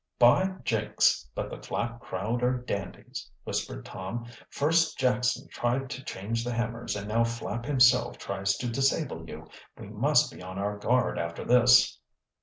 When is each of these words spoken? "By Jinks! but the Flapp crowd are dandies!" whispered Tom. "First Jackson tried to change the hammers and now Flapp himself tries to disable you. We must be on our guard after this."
"By 0.17 0.55
Jinks! 0.63 1.29
but 1.35 1.51
the 1.51 1.59
Flapp 1.61 1.99
crowd 1.99 2.41
are 2.41 2.57
dandies!" 2.57 3.29
whispered 3.43 3.85
Tom. 3.85 4.25
"First 4.49 4.97
Jackson 4.97 5.47
tried 5.49 5.91
to 5.91 6.03
change 6.03 6.43
the 6.43 6.53
hammers 6.53 6.95
and 6.95 7.07
now 7.07 7.23
Flapp 7.23 7.65
himself 7.65 8.17
tries 8.17 8.55
to 8.57 8.67
disable 8.67 9.29
you. 9.29 9.45
We 9.77 9.89
must 9.89 10.33
be 10.33 10.41
on 10.41 10.57
our 10.57 10.75
guard 10.79 11.19
after 11.19 11.45
this." 11.45 11.99